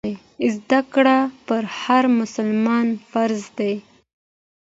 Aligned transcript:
زده 0.55 0.79
کړه 0.93 1.17
پر 1.47 1.63
هر 1.81 2.03
مسلمان 2.19 2.87
فرض 3.11 3.41
دی. 3.57 3.75